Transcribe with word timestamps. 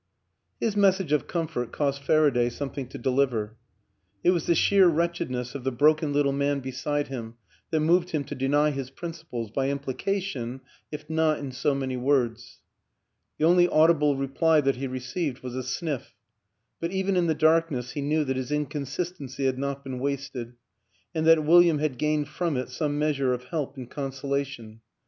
His 0.59 0.75
message 0.75 1.11
of 1.11 1.27
comfort 1.27 1.71
cost 1.71 2.01
Farc.ch.y 2.01 2.49
some 2.49 2.71
thing 2.71 2.87
to 2.87 2.97
deliver; 2.97 3.55
it 4.23 4.31
was 4.31 4.47
the 4.47 4.55
sheer 4.55 4.87
wretchedness 4.87 5.53
of 5.53 5.63
the 5.63 5.71
broken 5.71 6.11
little 6.11 6.31
man 6.31 6.59
beside 6.59 7.09
him 7.09 7.35
that 7.69 7.81
moved 7.81 8.09
him 8.09 8.23
to 8.23 8.33
deny 8.33 8.71
his 8.71 8.89
principles, 8.89 9.51
by 9.51 9.69
implication 9.69 10.61
if 10.91 11.07
not 11.07 11.37
in 11.37 11.51
so 11.51 11.75
many 11.75 11.97
words. 11.97 12.61
The 13.37 13.45
only 13.45 13.67
audible 13.69 14.17
reply 14.17 14.59
that 14.61 14.77
he 14.77 14.87
re 14.87 14.97
ceived 14.99 15.43
was 15.43 15.53
a 15.53 15.61
sniff, 15.61 16.15
but 16.79 16.89
even 16.91 17.15
in 17.15 17.27
the 17.27 17.35
darkness 17.35 17.91
he 17.91 18.01
knejv 18.01 18.25
that 18.25 18.37
his 18.37 18.51
inconsistency 18.51 19.45
had 19.45 19.59
not 19.59 19.83
been 19.83 19.99
wasted, 19.99 20.53
and 21.13 21.27
that 21.27 21.45
William 21.45 21.77
had 21.77 21.99
gained 21.99 22.27
from 22.27 22.57
it 22.57 22.69
some 22.71 22.97
meas 22.97 23.19
ure 23.19 23.33
of 23.33 23.43
help 23.43 23.77
and 23.77 23.91
consolation. 23.91 24.81